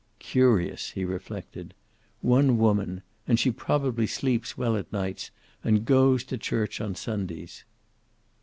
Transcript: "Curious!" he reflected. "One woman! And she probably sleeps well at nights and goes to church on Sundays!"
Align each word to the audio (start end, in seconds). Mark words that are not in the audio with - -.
"Curious!" 0.17 0.89
he 0.89 1.05
reflected. 1.05 1.75
"One 2.21 2.57
woman! 2.57 3.03
And 3.27 3.39
she 3.39 3.51
probably 3.51 4.07
sleeps 4.07 4.57
well 4.57 4.75
at 4.75 4.91
nights 4.91 5.29
and 5.63 5.85
goes 5.85 6.23
to 6.23 6.39
church 6.39 6.81
on 6.81 6.95
Sundays!" 6.95 7.63